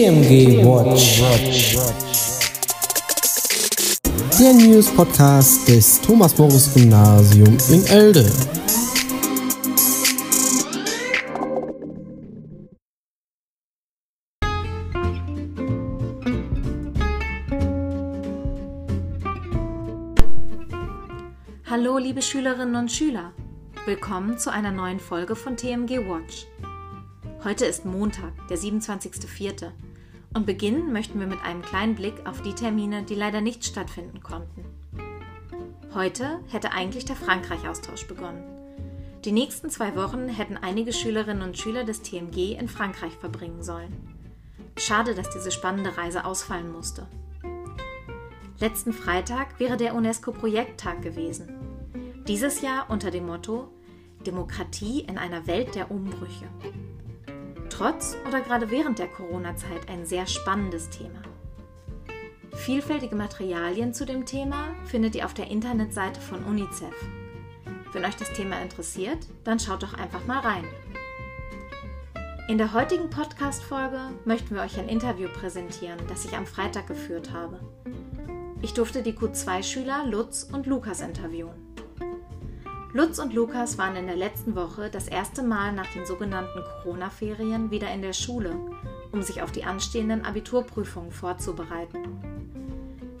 TMG 0.00 0.64
Watch. 0.64 1.20
Der 4.38 4.54
News 4.54 4.90
Podcast 4.92 5.68
des 5.68 6.00
Thomas 6.00 6.38
Morris 6.38 6.72
Gymnasium 6.72 7.58
in 7.68 7.84
Elde. 7.84 8.24
Hallo 21.66 21.98
liebe 21.98 22.22
Schülerinnen 22.22 22.76
und 22.76 22.90
Schüler. 22.90 23.34
Willkommen 23.84 24.38
zu 24.38 24.50
einer 24.50 24.70
neuen 24.70 24.98
Folge 24.98 25.36
von 25.36 25.58
TMG 25.58 25.98
Watch. 26.08 26.46
Heute 27.44 27.66
ist 27.66 27.84
Montag, 27.84 28.32
der 28.48 28.56
27.04. 28.56 29.72
und 30.34 30.46
beginnen 30.46 30.92
möchten 30.92 31.18
wir 31.18 31.26
mit 31.26 31.42
einem 31.42 31.62
kleinen 31.62 31.94
Blick 31.94 32.26
auf 32.26 32.42
die 32.42 32.54
Termine, 32.54 33.02
die 33.02 33.14
leider 33.14 33.40
nicht 33.40 33.64
stattfinden 33.64 34.20
konnten. 34.22 34.64
Heute 35.94 36.40
hätte 36.48 36.72
eigentlich 36.72 37.04
der 37.04 37.16
Frankreich-Austausch 37.16 38.06
begonnen. 38.06 38.44
Die 39.24 39.32
nächsten 39.32 39.70
zwei 39.70 39.96
Wochen 39.96 40.28
hätten 40.28 40.56
einige 40.56 40.92
Schülerinnen 40.92 41.42
und 41.42 41.58
Schüler 41.58 41.84
des 41.84 42.02
TMG 42.02 42.56
in 42.58 42.68
Frankreich 42.68 43.12
verbringen 43.14 43.62
sollen. 43.62 43.92
Schade, 44.78 45.14
dass 45.14 45.30
diese 45.30 45.50
spannende 45.50 45.96
Reise 45.98 46.24
ausfallen 46.24 46.72
musste. 46.72 47.06
Letzten 48.60 48.92
Freitag 48.92 49.58
wäre 49.58 49.76
der 49.76 49.94
UNESCO-Projekttag 49.94 51.02
gewesen. 51.02 51.48
Dieses 52.28 52.62
Jahr 52.62 52.88
unter 52.88 53.10
dem 53.10 53.26
Motto 53.26 53.68
Demokratie 54.26 55.00
in 55.00 55.18
einer 55.18 55.46
Welt 55.46 55.74
der 55.74 55.90
Umbrüche. 55.90 56.46
Trotz 57.80 58.14
oder 58.28 58.42
gerade 58.42 58.70
während 58.70 58.98
der 58.98 59.08
Corona-Zeit 59.08 59.88
ein 59.88 60.04
sehr 60.04 60.26
spannendes 60.26 60.90
Thema. 60.90 61.22
Vielfältige 62.52 63.16
Materialien 63.16 63.94
zu 63.94 64.04
dem 64.04 64.26
Thema 64.26 64.74
findet 64.84 65.14
ihr 65.14 65.24
auf 65.24 65.32
der 65.32 65.50
Internetseite 65.50 66.20
von 66.20 66.44
UNICEF. 66.44 66.92
Wenn 67.94 68.04
euch 68.04 68.16
das 68.16 68.34
Thema 68.34 68.60
interessiert, 68.60 69.20
dann 69.44 69.58
schaut 69.58 69.82
doch 69.82 69.94
einfach 69.94 70.26
mal 70.26 70.40
rein. 70.40 70.64
In 72.48 72.58
der 72.58 72.74
heutigen 72.74 73.08
Podcast-Folge 73.08 74.10
möchten 74.26 74.56
wir 74.56 74.60
euch 74.60 74.78
ein 74.78 74.90
Interview 74.90 75.30
präsentieren, 75.30 76.00
das 76.06 76.26
ich 76.26 76.36
am 76.36 76.44
Freitag 76.44 76.86
geführt 76.86 77.32
habe. 77.32 77.60
Ich 78.60 78.74
durfte 78.74 79.02
die 79.02 79.14
Q2-Schüler 79.14 80.04
Lutz 80.04 80.46
und 80.52 80.66
Lukas 80.66 81.00
interviewen. 81.00 81.69
Lutz 82.92 83.20
und 83.20 83.32
Lukas 83.32 83.78
waren 83.78 83.94
in 83.94 84.08
der 84.08 84.16
letzten 84.16 84.56
Woche 84.56 84.90
das 84.90 85.06
erste 85.06 85.44
Mal 85.44 85.72
nach 85.72 85.86
den 85.92 86.04
sogenannten 86.04 86.60
Corona-Ferien 86.64 87.70
wieder 87.70 87.88
in 87.92 88.02
der 88.02 88.12
Schule, 88.12 88.56
um 89.12 89.22
sich 89.22 89.42
auf 89.42 89.52
die 89.52 89.62
anstehenden 89.62 90.24
Abiturprüfungen 90.24 91.12
vorzubereiten. 91.12 92.00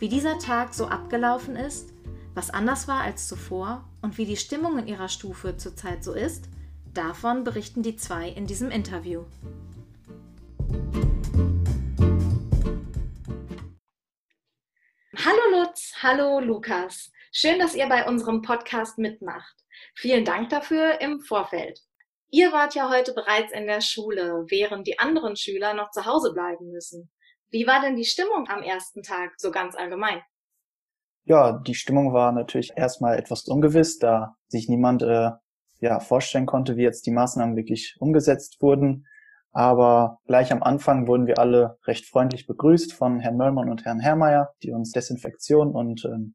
Wie 0.00 0.08
dieser 0.08 0.40
Tag 0.40 0.74
so 0.74 0.86
abgelaufen 0.86 1.54
ist, 1.54 1.92
was 2.34 2.50
anders 2.50 2.88
war 2.88 3.02
als 3.02 3.28
zuvor 3.28 3.84
und 4.02 4.18
wie 4.18 4.26
die 4.26 4.36
Stimmung 4.36 4.76
in 4.76 4.88
ihrer 4.88 5.08
Stufe 5.08 5.56
zurzeit 5.56 6.02
so 6.02 6.14
ist, 6.14 6.48
davon 6.92 7.44
berichten 7.44 7.84
die 7.84 7.94
zwei 7.94 8.28
in 8.28 8.48
diesem 8.48 8.72
Interview. 8.72 9.22
Hallo 15.16 15.60
Lutz, 15.60 15.92
hallo 16.02 16.40
Lukas. 16.40 17.12
Schön, 17.32 17.60
dass 17.60 17.76
ihr 17.76 17.88
bei 17.88 18.08
unserem 18.08 18.42
Podcast 18.42 18.98
mitmacht. 18.98 19.54
Vielen 19.94 20.24
Dank 20.24 20.48
dafür 20.48 21.00
im 21.00 21.20
Vorfeld. 21.20 21.80
Ihr 22.28 22.50
wart 22.50 22.74
ja 22.74 22.90
heute 22.90 23.14
bereits 23.14 23.52
in 23.52 23.68
der 23.68 23.80
Schule, 23.80 24.44
während 24.48 24.88
die 24.88 24.98
anderen 24.98 25.36
Schüler 25.36 25.72
noch 25.74 25.92
zu 25.92 26.06
Hause 26.06 26.32
bleiben 26.32 26.72
müssen. 26.72 27.08
Wie 27.50 27.68
war 27.68 27.80
denn 27.82 27.94
die 27.94 28.04
Stimmung 28.04 28.48
am 28.48 28.62
ersten 28.62 29.04
Tag 29.04 29.34
so 29.36 29.52
ganz 29.52 29.76
allgemein? 29.76 30.20
Ja, 31.24 31.60
die 31.60 31.76
Stimmung 31.76 32.12
war 32.12 32.32
natürlich 32.32 32.72
erstmal 32.74 33.16
etwas 33.16 33.44
ungewiss, 33.46 34.00
da 34.00 34.34
sich 34.48 34.68
niemand 34.68 35.02
äh, 35.02 35.30
ja 35.78 36.00
vorstellen 36.00 36.46
konnte, 36.46 36.76
wie 36.76 36.82
jetzt 36.82 37.06
die 37.06 37.12
Maßnahmen 37.12 37.54
wirklich 37.54 37.94
umgesetzt 38.00 38.60
wurden. 38.60 39.06
Aber 39.52 40.18
gleich 40.26 40.50
am 40.50 40.64
Anfang 40.64 41.06
wurden 41.06 41.28
wir 41.28 41.38
alle 41.38 41.78
recht 41.86 42.06
freundlich 42.06 42.48
begrüßt 42.48 42.92
von 42.92 43.20
Herrn 43.20 43.36
Möllmann 43.36 43.70
und 43.70 43.84
Herrn 43.84 44.00
Herrmeier, 44.00 44.52
die 44.64 44.72
uns 44.72 44.90
Desinfektion 44.90 45.72
und 45.72 46.04
ähm, 46.04 46.34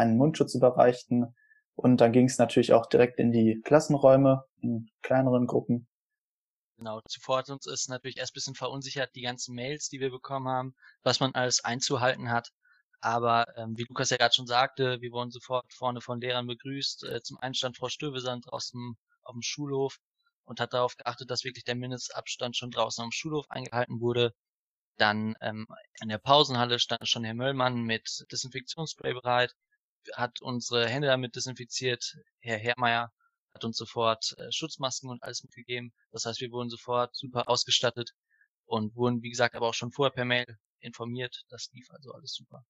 einen 0.00 0.16
Mundschutz 0.16 0.54
überreichten. 0.54 1.34
Und 1.76 2.00
dann 2.00 2.12
ging 2.12 2.26
es 2.26 2.38
natürlich 2.38 2.72
auch 2.72 2.86
direkt 2.86 3.18
in 3.18 3.32
die 3.32 3.60
Klassenräume, 3.62 4.44
in 4.60 4.90
kleineren 5.02 5.46
Gruppen. 5.46 5.86
Genau, 6.76 7.00
zuvor 7.08 7.38
hat 7.38 7.50
uns 7.50 7.66
ist 7.66 7.88
natürlich 7.88 8.16
erst 8.16 8.32
ein 8.32 8.34
bisschen 8.34 8.54
verunsichert, 8.54 9.14
die 9.14 9.20
ganzen 9.20 9.54
Mails, 9.54 9.88
die 9.88 10.00
wir 10.00 10.10
bekommen 10.10 10.48
haben, 10.48 10.74
was 11.02 11.20
man 11.20 11.34
alles 11.34 11.62
einzuhalten 11.62 12.30
hat. 12.30 12.50
Aber 13.00 13.46
ähm, 13.56 13.76
wie 13.76 13.84
Lukas 13.88 14.10
ja 14.10 14.16
gerade 14.16 14.34
schon 14.34 14.46
sagte, 14.46 15.00
wir 15.00 15.12
wurden 15.12 15.30
sofort 15.30 15.72
vorne 15.72 16.00
von 16.00 16.20
Lehrern 16.20 16.46
begrüßt. 16.46 17.04
Äh, 17.04 17.22
zum 17.22 17.38
einen 17.38 17.54
stand 17.54 17.76
Frau 17.76 17.88
Stövesand 17.88 18.46
draußen 18.50 18.96
auf 19.22 19.32
dem 19.34 19.42
Schulhof 19.42 19.98
und 20.44 20.60
hat 20.60 20.74
darauf 20.74 20.96
geachtet, 20.96 21.30
dass 21.30 21.44
wirklich 21.44 21.64
der 21.64 21.76
Mindestabstand 21.76 22.56
schon 22.56 22.70
draußen 22.70 23.02
am 23.04 23.12
Schulhof 23.12 23.46
eingehalten 23.50 24.00
wurde. 24.00 24.34
Dann 24.96 25.34
ähm, 25.40 25.66
in 26.02 26.08
der 26.08 26.18
Pausenhalle 26.18 26.78
stand 26.78 27.08
schon 27.08 27.24
Herr 27.24 27.34
Möllmann 27.34 27.82
mit 27.82 28.26
Desinfektionsspray 28.32 29.14
bereit, 29.14 29.54
hat 30.14 30.40
unsere 30.40 30.88
Hände 30.88 31.08
damit 31.08 31.36
desinfiziert. 31.36 32.16
Herr 32.40 32.58
Herrmeier 32.58 33.12
hat 33.54 33.64
uns 33.64 33.76
sofort 33.76 34.34
äh, 34.38 34.50
Schutzmasken 34.52 35.10
und 35.10 35.22
alles 35.22 35.42
mitgegeben. 35.42 35.92
Das 36.12 36.24
heißt, 36.24 36.40
wir 36.40 36.50
wurden 36.50 36.70
sofort 36.70 37.14
super 37.14 37.48
ausgestattet 37.48 38.10
und 38.66 38.94
wurden, 38.96 39.22
wie 39.22 39.30
gesagt, 39.30 39.54
aber 39.54 39.68
auch 39.68 39.74
schon 39.74 39.92
vorher 39.92 40.12
per 40.12 40.24
Mail 40.24 40.46
informiert. 40.80 41.42
Das 41.48 41.70
lief 41.72 41.90
also 41.90 42.12
alles 42.12 42.32
super. 42.34 42.64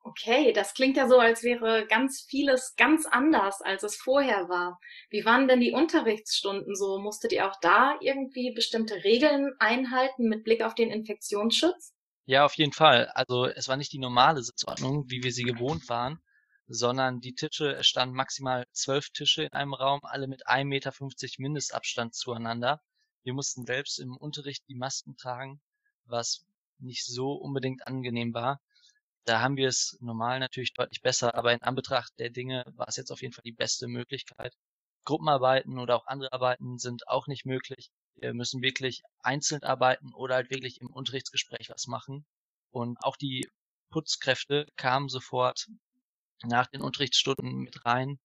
Okay, 0.00 0.52
das 0.52 0.72
klingt 0.74 0.96
ja 0.96 1.08
so, 1.08 1.18
als 1.18 1.42
wäre 1.42 1.84
ganz 1.88 2.24
vieles 2.28 2.74
ganz 2.76 3.06
anders, 3.06 3.60
als 3.60 3.82
es 3.82 3.96
vorher 3.96 4.48
war. 4.48 4.78
Wie 5.10 5.24
waren 5.24 5.48
denn 5.48 5.60
die 5.60 5.72
Unterrichtsstunden 5.72 6.76
so? 6.76 7.00
Musstet 7.00 7.32
ihr 7.32 7.50
auch 7.50 7.56
da 7.60 7.98
irgendwie 8.00 8.52
bestimmte 8.52 9.02
Regeln 9.02 9.52
einhalten 9.58 10.28
mit 10.28 10.44
Blick 10.44 10.62
auf 10.62 10.76
den 10.76 10.90
Infektionsschutz? 10.90 11.92
Ja, 12.24 12.44
auf 12.44 12.54
jeden 12.54 12.72
Fall. 12.72 13.08
Also 13.14 13.46
es 13.46 13.66
war 13.66 13.76
nicht 13.76 13.92
die 13.92 13.98
normale 13.98 14.42
Sitzordnung, 14.42 15.06
wie 15.08 15.24
wir 15.24 15.32
sie 15.32 15.42
gewohnt 15.42 15.88
waren, 15.88 16.20
sondern 16.68 17.20
die 17.20 17.34
Tische, 17.34 17.74
es 17.76 17.86
standen 17.86 18.16
maximal 18.16 18.66
zwölf 18.72 19.10
Tische 19.10 19.44
in 19.44 19.52
einem 19.52 19.74
Raum, 19.74 20.00
alle 20.02 20.26
mit 20.26 20.46
1,50 20.46 20.64
Meter 20.64 20.92
Mindestabstand 21.38 22.14
zueinander. 22.14 22.82
Wir 23.22 23.34
mussten 23.34 23.66
selbst 23.66 23.98
im 23.98 24.16
Unterricht 24.16 24.64
die 24.68 24.74
Masken 24.74 25.16
tragen, 25.16 25.60
was 26.04 26.44
nicht 26.78 27.04
so 27.04 27.32
unbedingt 27.32 27.86
angenehm 27.86 28.34
war. 28.34 28.60
Da 29.24 29.40
haben 29.40 29.56
wir 29.56 29.68
es 29.68 29.96
normal 30.00 30.38
natürlich 30.38 30.72
deutlich 30.72 31.02
besser, 31.02 31.34
aber 31.34 31.52
in 31.52 31.62
Anbetracht 31.62 32.12
der 32.18 32.30
Dinge 32.30 32.64
war 32.76 32.88
es 32.88 32.96
jetzt 32.96 33.10
auf 33.10 33.22
jeden 33.22 33.34
Fall 33.34 33.42
die 33.44 33.52
beste 33.52 33.88
Möglichkeit. 33.88 34.54
Gruppenarbeiten 35.04 35.78
oder 35.78 35.96
auch 35.96 36.06
andere 36.06 36.32
Arbeiten 36.32 36.78
sind 36.78 37.08
auch 37.08 37.26
nicht 37.26 37.46
möglich. 37.46 37.90
Wir 38.16 38.34
müssen 38.34 38.62
wirklich 38.62 39.02
einzeln 39.20 39.62
arbeiten 39.62 40.14
oder 40.14 40.36
halt 40.36 40.50
wirklich 40.50 40.80
im 40.80 40.90
Unterrichtsgespräch 40.90 41.70
was 41.70 41.86
machen. 41.86 42.24
Und 42.70 42.98
auch 43.02 43.16
die 43.16 43.48
Putzkräfte 43.90 44.66
kamen 44.76 45.08
sofort 45.08 45.66
nach 46.44 46.66
den 46.66 46.82
Unterrichtsstunden 46.82 47.58
mit 47.58 47.84
rein 47.84 48.18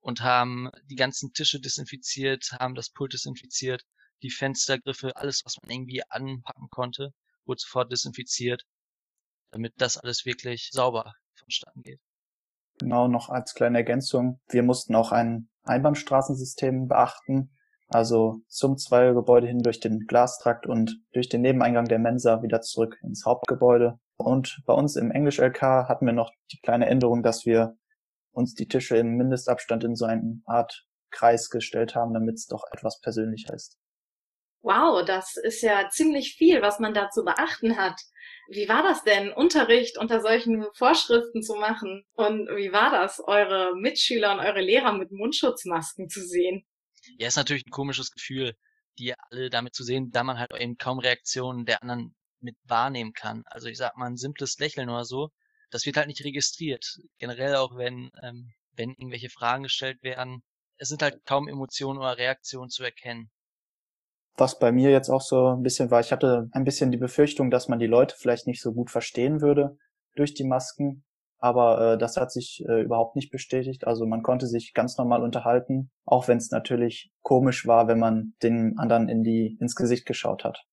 und 0.00 0.22
haben 0.22 0.70
die 0.84 0.96
ganzen 0.96 1.32
Tische 1.32 1.60
desinfiziert, 1.60 2.52
haben 2.58 2.74
das 2.74 2.90
Pult 2.90 3.12
desinfiziert, 3.12 3.84
die 4.22 4.30
Fenstergriffe, 4.30 5.16
alles, 5.16 5.42
was 5.44 5.56
man 5.62 5.70
irgendwie 5.70 6.02
anpacken 6.08 6.68
konnte, 6.70 7.12
wurde 7.44 7.60
sofort 7.60 7.92
desinfiziert 7.92 8.64
damit 9.54 9.72
das 9.78 9.96
alles 9.96 10.26
wirklich 10.26 10.70
sauber 10.72 11.14
vonstatten 11.38 11.82
geht. 11.82 12.00
Genau, 12.80 13.06
noch 13.06 13.28
als 13.28 13.54
kleine 13.54 13.78
Ergänzung. 13.78 14.40
Wir 14.48 14.64
mussten 14.64 14.96
auch 14.96 15.12
ein 15.12 15.48
Einbahnstraßensystem 15.62 16.88
beachten, 16.88 17.56
also 17.86 18.40
zum 18.48 18.76
Zweiergebäude 18.76 19.46
hin 19.46 19.60
durch 19.60 19.78
den 19.78 20.00
Glastrakt 20.08 20.66
und 20.66 21.00
durch 21.12 21.28
den 21.28 21.42
Nebeneingang 21.42 21.84
der 21.84 22.00
Mensa 22.00 22.42
wieder 22.42 22.62
zurück 22.62 22.98
ins 23.02 23.24
Hauptgebäude. 23.24 24.00
Und 24.16 24.62
bei 24.66 24.74
uns 24.74 24.96
im 24.96 25.10
Englisch-LK 25.10 25.62
hatten 25.88 26.06
wir 26.06 26.12
noch 26.12 26.32
die 26.52 26.60
kleine 26.60 26.86
Änderung, 26.86 27.22
dass 27.22 27.44
wir 27.46 27.76
uns 28.32 28.54
die 28.54 28.68
Tische 28.68 28.96
im 28.96 29.16
Mindestabstand 29.16 29.84
in 29.84 29.96
so 29.96 30.04
eine 30.04 30.40
Art 30.46 30.86
Kreis 31.10 31.50
gestellt 31.50 31.94
haben, 31.94 32.12
damit 32.12 32.34
es 32.34 32.46
doch 32.46 32.64
etwas 32.72 33.00
persönlicher 33.00 33.54
ist. 33.54 33.78
Wow, 34.62 35.04
das 35.04 35.36
ist 35.36 35.62
ja 35.62 35.88
ziemlich 35.90 36.36
viel, 36.36 36.62
was 36.62 36.78
man 36.78 36.94
da 36.94 37.10
zu 37.10 37.22
beachten 37.22 37.76
hat. 37.76 38.00
Wie 38.48 38.68
war 38.68 38.82
das 38.82 39.04
denn, 39.04 39.32
Unterricht 39.32 39.98
unter 39.98 40.20
solchen 40.20 40.64
Vorschriften 40.74 41.42
zu 41.42 41.54
machen? 41.54 42.04
Und 42.14 42.48
wie 42.48 42.72
war 42.72 42.90
das, 42.90 43.20
eure 43.20 43.76
Mitschüler 43.76 44.32
und 44.32 44.40
eure 44.40 44.62
Lehrer 44.62 44.92
mit 44.92 45.12
Mundschutzmasken 45.12 46.08
zu 46.08 46.26
sehen? 46.26 46.66
Ja, 47.18 47.28
ist 47.28 47.36
natürlich 47.36 47.66
ein 47.66 47.72
komisches 47.72 48.10
Gefühl, 48.10 48.54
die 48.98 49.14
alle 49.30 49.50
damit 49.50 49.74
zu 49.74 49.84
sehen, 49.84 50.10
da 50.10 50.24
man 50.24 50.38
halt 50.38 50.50
eben 50.58 50.78
kaum 50.78 50.98
Reaktionen 50.98 51.66
der 51.66 51.82
anderen 51.82 52.14
mit 52.44 52.56
wahrnehmen 52.64 53.12
kann. 53.12 53.42
Also 53.46 53.68
ich 53.68 53.78
sag 53.78 53.96
mal, 53.96 54.06
ein 54.06 54.16
simples 54.16 54.58
Lächeln 54.58 54.90
oder 54.90 55.04
so, 55.04 55.30
das 55.70 55.86
wird 55.86 55.96
halt 55.96 56.08
nicht 56.08 56.24
registriert. 56.24 56.84
Generell 57.18 57.56
auch 57.56 57.76
wenn, 57.76 58.10
ähm, 58.22 58.52
wenn 58.72 58.90
irgendwelche 58.90 59.30
Fragen 59.30 59.64
gestellt 59.64 60.02
werden, 60.02 60.42
es 60.76 60.88
sind 60.88 61.02
halt 61.02 61.24
kaum 61.24 61.48
Emotionen 61.48 61.98
oder 61.98 62.18
Reaktionen 62.18 62.70
zu 62.70 62.84
erkennen. 62.84 63.30
was 64.36 64.58
bei 64.58 64.72
mir 64.72 64.90
jetzt 64.90 65.10
auch 65.10 65.20
so 65.20 65.48
ein 65.48 65.62
bisschen 65.62 65.90
war, 65.90 66.00
ich 66.00 66.12
hatte 66.12 66.48
ein 66.52 66.64
bisschen 66.64 66.90
die 66.90 66.98
Befürchtung, 66.98 67.50
dass 67.50 67.68
man 67.68 67.78
die 67.78 67.86
Leute 67.86 68.16
vielleicht 68.18 68.46
nicht 68.46 68.60
so 68.60 68.72
gut 68.72 68.90
verstehen 68.90 69.40
würde 69.40 69.76
durch 70.16 70.34
die 70.34 70.44
Masken. 70.44 71.04
Aber 71.38 71.94
äh, 71.94 71.98
das 71.98 72.16
hat 72.16 72.32
sich 72.32 72.64
äh, 72.68 72.82
überhaupt 72.82 73.16
nicht 73.16 73.30
bestätigt. 73.30 73.86
Also 73.86 74.06
man 74.06 74.22
konnte 74.22 74.46
sich 74.46 74.72
ganz 74.72 74.96
normal 74.96 75.22
unterhalten, 75.22 75.90
auch 76.04 76.26
wenn 76.26 76.38
es 76.38 76.50
natürlich 76.50 77.12
komisch 77.22 77.66
war, 77.66 77.86
wenn 77.86 77.98
man 77.98 78.34
den 78.42 78.78
anderen 78.78 79.08
in 79.08 79.22
die 79.22 79.56
ins 79.60 79.76
Gesicht 79.76 80.06
geschaut 80.06 80.42
hat. 80.44 80.64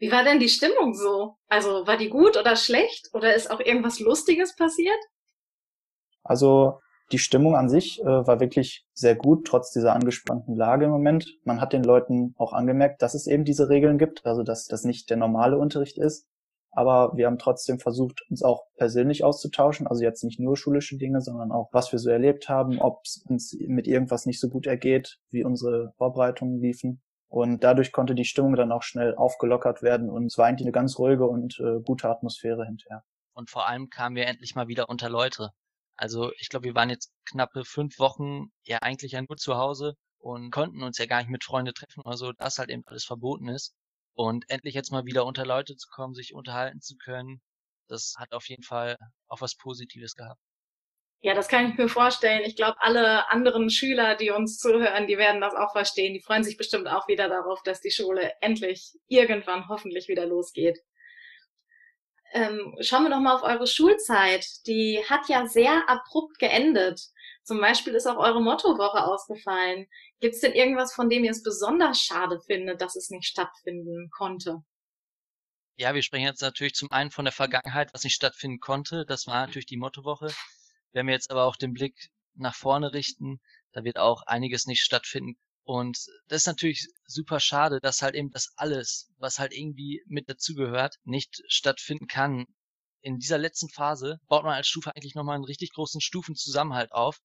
Wie 0.00 0.10
war 0.10 0.24
denn 0.24 0.40
die 0.40 0.48
Stimmung 0.48 0.94
so? 0.94 1.36
Also 1.46 1.86
war 1.86 1.98
die 1.98 2.08
gut 2.08 2.38
oder 2.38 2.56
schlecht? 2.56 3.10
Oder 3.12 3.34
ist 3.34 3.50
auch 3.50 3.60
irgendwas 3.60 4.00
Lustiges 4.00 4.56
passiert? 4.56 4.98
Also 6.24 6.80
die 7.12 7.18
Stimmung 7.18 7.54
an 7.54 7.68
sich 7.68 8.00
äh, 8.00 8.04
war 8.04 8.40
wirklich 8.40 8.86
sehr 8.94 9.14
gut, 9.14 9.46
trotz 9.46 9.72
dieser 9.72 9.94
angespannten 9.94 10.56
Lage 10.56 10.86
im 10.86 10.90
Moment. 10.90 11.26
Man 11.44 11.60
hat 11.60 11.74
den 11.74 11.84
Leuten 11.84 12.34
auch 12.38 12.54
angemerkt, 12.54 13.02
dass 13.02 13.14
es 13.14 13.26
eben 13.26 13.44
diese 13.44 13.68
Regeln 13.68 13.98
gibt, 13.98 14.24
also 14.24 14.42
dass 14.42 14.66
das 14.66 14.84
nicht 14.84 15.10
der 15.10 15.18
normale 15.18 15.58
Unterricht 15.58 15.98
ist. 15.98 16.26
Aber 16.72 17.12
wir 17.16 17.26
haben 17.26 17.38
trotzdem 17.38 17.78
versucht, 17.78 18.22
uns 18.30 18.42
auch 18.42 18.62
persönlich 18.76 19.22
auszutauschen. 19.22 19.86
Also 19.86 20.04
jetzt 20.04 20.24
nicht 20.24 20.40
nur 20.40 20.56
schulische 20.56 20.96
Dinge, 20.96 21.20
sondern 21.20 21.52
auch, 21.52 21.68
was 21.72 21.92
wir 21.92 21.98
so 21.98 22.08
erlebt 22.08 22.48
haben, 22.48 22.80
ob 22.80 23.00
es 23.04 23.22
uns 23.28 23.54
mit 23.60 23.86
irgendwas 23.86 24.24
nicht 24.24 24.40
so 24.40 24.48
gut 24.48 24.66
ergeht, 24.66 25.18
wie 25.30 25.44
unsere 25.44 25.92
Vorbereitungen 25.98 26.60
liefen. 26.60 27.02
Und 27.30 27.62
dadurch 27.62 27.92
konnte 27.92 28.16
die 28.16 28.24
Stimmung 28.24 28.56
dann 28.56 28.72
auch 28.72 28.82
schnell 28.82 29.14
aufgelockert 29.14 29.82
werden 29.82 30.10
und 30.10 30.26
es 30.26 30.36
war 30.36 30.46
eigentlich 30.46 30.66
eine 30.66 30.72
ganz 30.72 30.98
ruhige 30.98 31.26
und 31.26 31.60
äh, 31.60 31.80
gute 31.80 32.08
Atmosphäre 32.08 32.66
hinterher. 32.66 33.04
Und 33.34 33.50
vor 33.50 33.68
allem 33.68 33.88
kamen 33.88 34.16
wir 34.16 34.26
endlich 34.26 34.56
mal 34.56 34.66
wieder 34.66 34.88
unter 34.88 35.08
Leute. 35.08 35.50
Also 35.94 36.32
ich 36.38 36.48
glaube, 36.48 36.64
wir 36.64 36.74
waren 36.74 36.90
jetzt 36.90 37.12
knappe 37.26 37.64
fünf 37.64 38.00
Wochen 38.00 38.50
ja 38.64 38.78
eigentlich 38.78 39.12
ja 39.12 39.22
nur 39.22 39.36
zu 39.36 39.56
Hause 39.56 39.94
und 40.18 40.50
konnten 40.50 40.82
uns 40.82 40.98
ja 40.98 41.06
gar 41.06 41.18
nicht 41.18 41.30
mit 41.30 41.44
Freunden 41.44 41.72
treffen 41.72 42.02
oder 42.04 42.16
so, 42.16 42.32
dass 42.32 42.58
halt 42.58 42.68
eben 42.68 42.82
alles 42.86 43.04
verboten 43.04 43.48
ist. 43.48 43.76
Und 44.14 44.44
endlich 44.50 44.74
jetzt 44.74 44.90
mal 44.90 45.06
wieder 45.06 45.24
unter 45.24 45.46
Leute 45.46 45.76
zu 45.76 45.88
kommen, 45.88 46.14
sich 46.14 46.34
unterhalten 46.34 46.80
zu 46.80 46.96
können, 46.96 47.40
das 47.86 48.14
hat 48.18 48.32
auf 48.32 48.48
jeden 48.48 48.64
Fall 48.64 48.96
auch 49.28 49.40
was 49.40 49.56
Positives 49.56 50.16
gehabt. 50.16 50.40
Ja, 51.22 51.34
das 51.34 51.48
kann 51.48 51.70
ich 51.70 51.76
mir 51.76 51.88
vorstellen. 51.88 52.42
Ich 52.46 52.56
glaube, 52.56 52.76
alle 52.80 53.28
anderen 53.30 53.68
Schüler, 53.68 54.16
die 54.16 54.30
uns 54.30 54.58
zuhören, 54.58 55.06
die 55.06 55.18
werden 55.18 55.42
das 55.42 55.54
auch 55.54 55.72
verstehen. 55.72 56.14
Die 56.14 56.22
freuen 56.22 56.44
sich 56.44 56.56
bestimmt 56.56 56.88
auch 56.88 57.08
wieder 57.08 57.28
darauf, 57.28 57.62
dass 57.62 57.82
die 57.82 57.90
Schule 57.90 58.32
endlich 58.40 58.96
irgendwann 59.06 59.68
hoffentlich 59.68 60.08
wieder 60.08 60.24
losgeht. 60.24 60.78
Ähm, 62.32 62.74
schauen 62.80 63.02
wir 63.02 63.10
doch 63.10 63.20
mal 63.20 63.34
auf 63.34 63.42
eure 63.42 63.66
Schulzeit. 63.66 64.46
Die 64.66 65.04
hat 65.10 65.28
ja 65.28 65.46
sehr 65.46 65.88
abrupt 65.90 66.38
geendet. 66.38 67.00
Zum 67.42 67.60
Beispiel 67.60 67.94
ist 67.94 68.06
auch 68.06 68.16
eure 68.16 68.40
Mottowoche 68.40 69.04
ausgefallen. 69.04 69.88
Gibt 70.20 70.36
es 70.36 70.40
denn 70.40 70.52
irgendwas, 70.52 70.94
von 70.94 71.10
dem 71.10 71.24
ihr 71.24 71.32
es 71.32 71.42
besonders 71.42 72.00
schade 72.00 72.40
findet, 72.46 72.80
dass 72.80 72.96
es 72.96 73.10
nicht 73.10 73.26
stattfinden 73.26 74.08
konnte? 74.10 74.62
Ja, 75.76 75.94
wir 75.94 76.02
sprechen 76.02 76.26
jetzt 76.26 76.42
natürlich 76.42 76.74
zum 76.74 76.90
einen 76.92 77.10
von 77.10 77.24
der 77.24 77.32
Vergangenheit, 77.32 77.92
was 77.92 78.04
nicht 78.04 78.14
stattfinden 78.14 78.60
konnte. 78.60 79.04
Das 79.06 79.26
war 79.26 79.46
natürlich 79.46 79.66
die 79.66 79.78
Mottowoche. 79.78 80.32
Wenn 80.92 81.06
wir 81.06 81.14
jetzt 81.14 81.30
aber 81.30 81.44
auch 81.44 81.56
den 81.56 81.72
Blick 81.72 82.10
nach 82.34 82.54
vorne 82.54 82.92
richten, 82.92 83.40
da 83.72 83.84
wird 83.84 83.98
auch 83.98 84.22
einiges 84.22 84.66
nicht 84.66 84.82
stattfinden. 84.82 85.38
Und 85.62 85.98
das 86.26 86.42
ist 86.42 86.46
natürlich 86.46 86.88
super 87.06 87.38
schade, 87.38 87.78
dass 87.80 88.02
halt 88.02 88.14
eben 88.14 88.30
das 88.30 88.52
alles, 88.56 89.08
was 89.18 89.38
halt 89.38 89.52
irgendwie 89.52 90.02
mit 90.06 90.28
dazugehört, 90.28 90.96
nicht 91.04 91.42
stattfinden 91.48 92.06
kann. 92.06 92.46
In 93.02 93.18
dieser 93.18 93.38
letzten 93.38 93.68
Phase 93.68 94.18
baut 94.26 94.44
man 94.44 94.54
als 94.54 94.66
Stufe 94.66 94.94
eigentlich 94.94 95.14
nochmal 95.14 95.36
einen 95.36 95.44
richtig 95.44 95.72
großen 95.72 96.00
Stufenzusammenhalt 96.00 96.92
auf. 96.92 97.18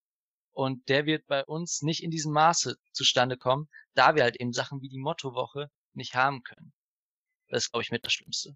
Und 0.52 0.88
der 0.88 1.06
wird 1.06 1.26
bei 1.28 1.44
uns 1.44 1.82
nicht 1.82 2.04
in 2.04 2.12
diesem 2.12 2.32
Maße 2.32 2.76
zustande 2.94 3.36
kommen, 3.36 3.68
da 3.94 4.16
wir 4.16 4.24
halt 4.24 4.40
eben 4.40 4.54
Sachen 4.54 4.82
wie 4.82 4.90
die 4.90 5.00
Mottowoche 5.00 5.70
nicht 5.94 6.14
haben 6.14 6.44
können. 6.44 6.74
Das 7.50 7.64
ist, 7.64 7.72
glaube 7.72 7.84
ich, 7.84 7.92
mit 7.92 8.06
das 8.06 8.14
Schlimmste. 8.14 8.56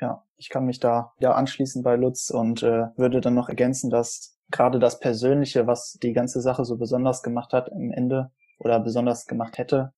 Ja, 0.00 0.24
ich 0.36 0.48
kann 0.48 0.66
mich 0.66 0.80
da 0.80 1.12
ja 1.18 1.32
anschließen 1.32 1.82
bei 1.82 1.96
Lutz 1.96 2.30
und 2.30 2.62
äh, 2.62 2.86
würde 2.96 3.20
dann 3.20 3.34
noch 3.34 3.48
ergänzen, 3.48 3.90
dass 3.90 4.38
gerade 4.50 4.78
das 4.78 5.00
Persönliche, 5.00 5.66
was 5.66 5.98
die 6.02 6.12
ganze 6.12 6.40
Sache 6.40 6.64
so 6.64 6.76
besonders 6.76 7.22
gemacht 7.22 7.52
hat 7.52 7.68
im 7.68 7.90
Ende 7.92 8.30
oder 8.58 8.80
besonders 8.80 9.26
gemacht 9.26 9.58
hätte, 9.58 9.92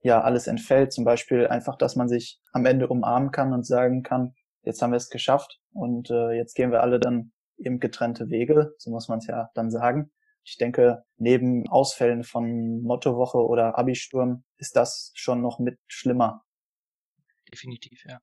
ja 0.00 0.20
alles 0.22 0.46
entfällt. 0.46 0.92
Zum 0.92 1.04
Beispiel 1.04 1.46
einfach, 1.46 1.76
dass 1.76 1.96
man 1.96 2.08
sich 2.08 2.40
am 2.52 2.66
Ende 2.66 2.88
umarmen 2.88 3.30
kann 3.30 3.52
und 3.52 3.66
sagen 3.66 4.02
kann, 4.02 4.34
jetzt 4.62 4.80
haben 4.82 4.92
wir 4.92 4.96
es 4.96 5.10
geschafft 5.10 5.60
und 5.72 6.10
äh, 6.10 6.32
jetzt 6.32 6.54
gehen 6.54 6.70
wir 6.70 6.82
alle 6.82 7.00
dann 7.00 7.32
eben 7.58 7.80
getrennte 7.80 8.28
Wege, 8.30 8.74
so 8.78 8.90
muss 8.90 9.08
man 9.08 9.18
es 9.18 9.26
ja 9.26 9.50
dann 9.54 9.70
sagen. 9.70 10.10
Ich 10.42 10.58
denke, 10.58 11.04
neben 11.16 11.68
Ausfällen 11.68 12.22
von 12.22 12.82
Mottowoche 12.82 13.38
oder 13.38 13.78
Abisturm 13.78 14.44
ist 14.58 14.76
das 14.76 15.10
schon 15.14 15.40
noch 15.40 15.58
mit 15.58 15.78
schlimmer. 15.86 16.44
Definitiv, 17.50 18.04
ja. 18.06 18.18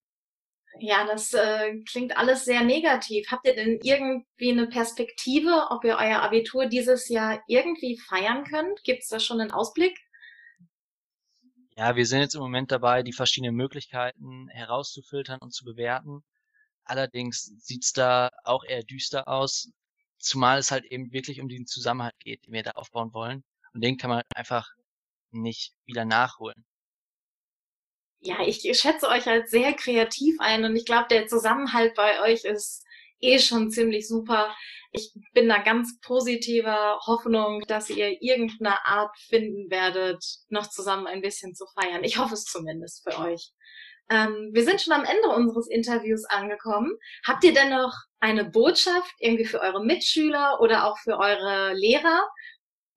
Ja, 0.79 1.05
das 1.05 1.33
äh, 1.33 1.79
klingt 1.89 2.17
alles 2.17 2.45
sehr 2.45 2.63
negativ. 2.63 3.27
Habt 3.29 3.45
ihr 3.45 3.55
denn 3.55 3.79
irgendwie 3.83 4.51
eine 4.51 4.67
Perspektive, 4.67 5.67
ob 5.69 5.83
ihr 5.83 5.97
euer 5.97 6.21
Abitur 6.21 6.65
dieses 6.65 7.09
Jahr 7.09 7.41
irgendwie 7.47 7.97
feiern 7.97 8.45
könnt? 8.45 8.83
Gibt 8.83 9.03
es 9.03 9.09
da 9.09 9.19
schon 9.19 9.41
einen 9.41 9.51
Ausblick? 9.51 9.97
Ja, 11.75 11.95
wir 11.95 12.05
sind 12.05 12.21
jetzt 12.21 12.35
im 12.35 12.41
Moment 12.41 12.71
dabei, 12.71 13.03
die 13.03 13.13
verschiedenen 13.13 13.55
Möglichkeiten 13.55 14.47
herauszufiltern 14.49 15.39
und 15.39 15.53
zu 15.53 15.65
bewerten. 15.65 16.23
Allerdings 16.83 17.43
sieht's 17.59 17.93
da 17.93 18.29
auch 18.43 18.63
eher 18.63 18.83
düster 18.83 19.27
aus, 19.27 19.71
zumal 20.17 20.59
es 20.59 20.71
halt 20.71 20.85
eben 20.85 21.11
wirklich 21.11 21.41
um 21.41 21.47
diesen 21.47 21.67
Zusammenhalt 21.67 22.17
geht, 22.19 22.45
den 22.45 22.53
wir 22.53 22.63
da 22.63 22.71
aufbauen 22.71 23.13
wollen. 23.13 23.43
Und 23.73 23.83
den 23.83 23.97
kann 23.97 24.09
man 24.09 24.23
einfach 24.35 24.69
nicht 25.31 25.73
wieder 25.85 26.05
nachholen 26.05 26.65
ja, 28.21 28.37
ich 28.45 28.61
schätze 28.79 29.07
euch 29.07 29.27
als 29.27 29.49
sehr 29.49 29.73
kreativ 29.73 30.37
ein 30.39 30.63
und 30.63 30.75
ich 30.75 30.85
glaube, 30.85 31.07
der 31.09 31.27
Zusammenhalt 31.27 31.95
bei 31.95 32.21
euch 32.21 32.45
ist 32.45 32.85
eh 33.19 33.39
schon 33.39 33.71
ziemlich 33.71 34.07
super. 34.07 34.55
Ich 34.91 35.13
bin 35.33 35.49
da 35.49 35.57
ganz 35.57 35.99
positiver 36.01 36.99
Hoffnung, 37.07 37.61
dass 37.67 37.89
ihr 37.89 38.21
irgendeine 38.21 38.85
Art 38.85 39.17
finden 39.17 39.71
werdet, 39.71 40.23
noch 40.49 40.67
zusammen 40.67 41.07
ein 41.07 41.21
bisschen 41.21 41.55
zu 41.55 41.65
feiern. 41.79 42.03
Ich 42.03 42.19
hoffe 42.19 42.35
es 42.35 42.43
zumindest 42.43 43.03
für 43.03 43.17
euch. 43.19 43.51
Ähm, 44.09 44.49
wir 44.51 44.65
sind 44.65 44.81
schon 44.81 44.93
am 44.93 45.05
Ende 45.05 45.29
unseres 45.29 45.67
Interviews 45.67 46.25
angekommen. 46.25 46.91
Habt 47.25 47.43
ihr 47.43 47.53
denn 47.53 47.69
noch 47.69 47.93
eine 48.19 48.45
Botschaft 48.45 49.13
irgendwie 49.19 49.45
für 49.45 49.61
eure 49.61 49.83
Mitschüler 49.83 50.59
oder 50.59 50.85
auch 50.85 50.97
für 50.99 51.17
eure 51.17 51.73
Lehrer? 51.73 52.27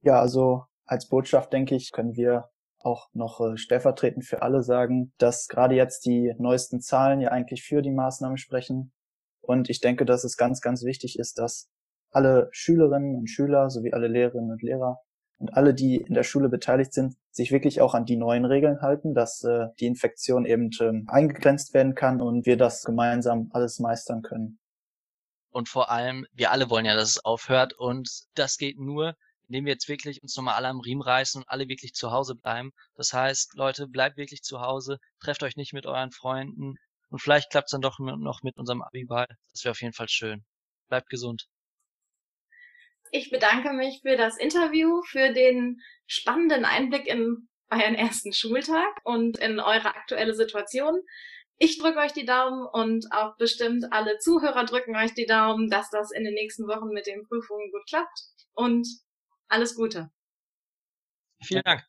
Ja, 0.03 0.21
also 0.21 0.65
als 0.85 1.09
Botschaft 1.09 1.53
denke 1.53 1.77
ich, 1.77 1.93
können 1.93 2.17
wir 2.17 2.51
auch 2.85 3.09
noch 3.13 3.41
äh, 3.41 3.57
stellvertretend 3.57 4.25
für 4.25 4.43
alle 4.43 4.63
sagen, 4.63 5.13
dass 5.19 5.49
gerade 5.49 5.75
jetzt 5.75 6.07
die 6.07 6.35
neuesten 6.39 6.81
Zahlen 6.81 7.21
ja 7.21 7.31
eigentlich 7.31 7.63
für 7.63 7.83
die 7.83 7.91
Maßnahmen 7.91 8.37
sprechen. 8.37 8.93
Und 9.41 9.69
ich 9.71 9.81
denke, 9.81 10.05
dass 10.05 10.25
es 10.25 10.37
ganz, 10.37 10.61
ganz 10.61 10.85
wichtig 10.85 11.19
ist, 11.19 11.39
dass 11.39 11.71
alle 12.11 12.49
Schülerinnen 12.53 13.17
und 13.17 13.29
Schüler 13.29 13.71
sowie 13.71 13.93
alle 13.93 14.09
Lehrerinnen 14.09 14.51
und 14.51 14.63
Lehrer 14.63 15.01
und 15.39 15.55
alle, 15.55 15.75
die 15.75 15.97
in 15.97 16.15
der 16.15 16.23
Schule 16.23 16.49
beteiligt 16.49 16.93
sind, 16.93 17.17
sich 17.31 17.51
wirklich 17.51 17.81
auch 17.81 17.95
an 17.95 18.05
die 18.05 18.17
neuen 18.17 18.45
Regeln 18.45 18.81
halten, 18.81 19.15
dass 19.15 19.43
äh, 19.43 19.67
die 19.81 19.87
Infektion 19.87 20.47
eben 20.47 20.71
ähm, 20.81 21.07
eingegrenzt 21.09 21.75
werden 21.75 21.95
kann 21.95 22.21
und 22.21 22.47
wir 22.47 22.57
das 22.57 22.85
gemeinsam 22.85 23.51
alles 23.53 23.81
meistern 23.81 24.23
können. 24.23 24.59
Und 25.51 25.69
vor 25.69 25.91
allem, 25.91 26.27
wir 26.33 26.51
alle 26.51 26.71
wollen 26.71 26.85
ja, 26.85 26.95
dass 26.95 27.11
es 27.11 27.25
aufhört 27.25 27.75
und 27.75 28.09
das 28.35 28.57
geht 28.57 28.79
nur, 28.79 29.17
indem 29.49 29.67
wir 29.67 29.73
jetzt 29.73 29.89
wirklich 29.89 30.23
uns 30.23 30.37
nochmal 30.37 30.55
alle 30.55 30.69
am 30.69 30.81
Riemen 30.81 31.03
reißen 31.03 31.43
und 31.43 31.49
alle 31.49 31.69
wirklich 31.69 31.95
zu 31.95 32.11
Hause 32.11 32.35
bleiben. 32.35 32.73
Das 32.95 33.13
heißt, 33.13 33.55
Leute, 33.55 33.87
bleibt 33.87 34.17
wirklich 34.17 34.43
zu 34.43 34.61
Hause, 34.61 34.99
trefft 35.21 35.43
euch 35.43 35.57
nicht 35.57 35.73
mit 35.73 35.87
euren 35.87 36.11
Freunden 36.11 36.75
und 37.11 37.19
vielleicht 37.21 37.51
klappt 37.51 37.69
es 37.69 37.73
dann 37.73 37.81
doch 37.81 37.99
noch 37.99 38.43
mit 38.43 38.57
unserem 38.57 38.83
Abiball. 38.83 39.27
Das 39.53 39.65
wäre 39.65 39.73
auf 39.73 39.81
jeden 39.81 39.95
Fall 39.95 40.09
schön. 40.09 40.45
Bleibt 40.89 41.09
gesund. 41.09 41.47
Ich 43.11 43.31
bedanke 43.31 43.73
mich 43.73 44.01
für 44.03 44.17
das 44.17 44.37
Interview, 44.37 45.01
für 45.03 45.33
den 45.33 45.81
spannenden 46.07 46.65
Einblick 46.65 47.07
in 47.07 47.49
euren 47.71 47.95
ersten 47.95 48.33
Schultag 48.33 49.01
und 49.05 49.39
in 49.39 49.61
eure 49.61 49.95
aktuelle 49.95 50.35
Situation. 50.35 51.01
Ich 51.59 51.79
drücke 51.79 52.01
euch 52.01 52.13
die 52.13 52.25
Daumen 52.25 52.67
und 52.67 53.07
auch 53.13 53.37
bestimmt 53.37 53.93
alle 53.93 54.19
Zuhörer 54.19 54.65
drücken 54.65 54.97
euch 54.97 55.15
die 55.15 55.27
Daumen, 55.27 55.71
dass 55.71 55.91
das 55.91 56.11
in 56.11 56.25
den 56.25 56.35
nächsten 56.35 56.67
Wochen 56.67 56.89
mit 56.89 57.07
den 57.07 57.23
Prüfungen 57.23 57.71
gut 57.71 57.87
klappt. 57.89 58.19
Und 58.55 58.89
alles 59.49 59.75
Gute. 59.75 60.11
Vielen 61.43 61.63
Dank. 61.65 61.85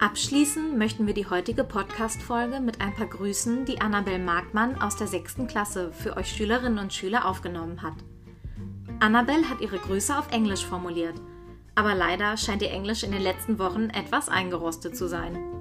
Abschließen 0.00 0.78
möchten 0.78 1.06
wir 1.06 1.14
die 1.14 1.28
heutige 1.28 1.64
Podcast-Folge 1.64 2.60
mit 2.60 2.80
ein 2.80 2.94
paar 2.94 3.08
Grüßen, 3.08 3.64
die 3.64 3.80
Annabel 3.80 4.18
Markmann 4.18 4.80
aus 4.80 4.96
der 4.96 5.08
sechsten 5.08 5.48
Klasse 5.48 5.92
für 5.92 6.16
euch 6.16 6.28
Schülerinnen 6.28 6.78
und 6.78 6.92
Schüler 6.92 7.26
aufgenommen 7.26 7.82
hat. 7.82 7.96
Annabel 9.00 9.48
hat 9.48 9.60
ihre 9.60 9.78
Grüße 9.78 10.16
auf 10.16 10.30
Englisch 10.30 10.64
formuliert, 10.64 11.20
aber 11.74 11.94
leider 11.94 12.36
scheint 12.36 12.62
ihr 12.62 12.70
Englisch 12.70 13.02
in 13.02 13.12
den 13.12 13.22
letzten 13.22 13.58
Wochen 13.58 13.90
etwas 13.90 14.28
eingerostet 14.28 14.96
zu 14.96 15.08
sein. 15.08 15.57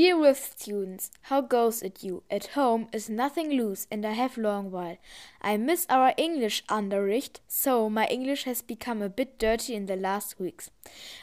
Dear 0.00 0.16
With 0.16 0.54
students, 0.56 1.10
how 1.28 1.42
goes 1.42 1.82
it 1.82 2.02
you? 2.02 2.22
At 2.30 2.56
home 2.56 2.88
is 2.90 3.10
nothing 3.10 3.50
loose 3.50 3.86
and 3.90 4.06
I 4.06 4.12
have 4.12 4.38
long 4.38 4.70
while. 4.70 4.96
I 5.42 5.58
miss 5.58 5.86
our 5.90 6.14
English 6.16 6.64
Unterricht, 6.70 7.40
so 7.46 7.90
my 7.90 8.06
English 8.06 8.44
has 8.44 8.62
become 8.62 9.02
a 9.02 9.10
bit 9.10 9.38
dirty 9.38 9.74
in 9.74 9.84
the 9.84 9.96
last 9.96 10.40
weeks. 10.40 10.70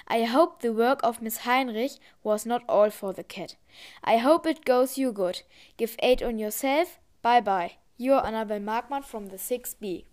I 0.07 0.25
hope 0.25 0.62
the 0.62 0.74
work 0.74 1.00
of 1.01 1.24
Miss 1.24 1.38
Heinrich 1.38 1.93
was 2.22 2.46
not 2.46 2.62
all 2.69 2.91
for 2.91 3.13
the 3.13 3.24
cat. 3.24 3.55
I 4.03 4.17
hope 4.17 4.46
it 4.46 4.63
goes 4.63 4.96
you 4.96 5.12
good. 5.12 5.41
Give 5.77 5.96
aid 5.98 6.22
on 6.22 6.38
yourself. 6.38 7.00
Bye 7.24 7.41
bye. 7.41 7.77
Your 7.98 8.24
Annabel 8.24 8.60
Markmann 8.60 9.01
from 9.01 9.29
the 9.29 9.38
6B. 9.38 10.03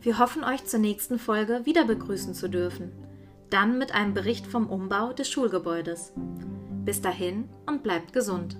Wir 0.00 0.18
hoffen, 0.18 0.44
euch 0.44 0.64
zur 0.64 0.80
nächsten 0.80 1.18
Folge 1.18 1.66
wieder 1.66 1.84
begrüßen 1.84 2.32
zu 2.32 2.48
dürfen. 2.48 3.07
Dann 3.50 3.78
mit 3.78 3.92
einem 3.92 4.12
Bericht 4.12 4.46
vom 4.46 4.68
Umbau 4.68 5.12
des 5.14 5.30
Schulgebäudes. 5.30 6.12
Bis 6.84 7.00
dahin 7.00 7.48
und 7.66 7.82
bleibt 7.82 8.12
gesund. 8.12 8.56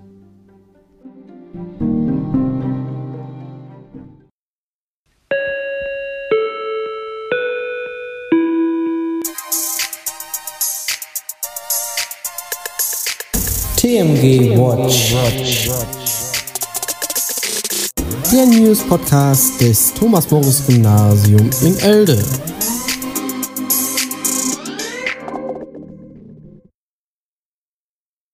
TMG 13.77 14.57
Watch. 14.57 15.15
Der 18.33 18.47
News 18.47 18.81
Podcast 18.81 19.61
des 19.61 19.93
Thomas 19.95 20.31
Morris 20.31 20.67
Gymnasium 20.67 21.51
in 21.63 21.79
Elde. 21.79 22.25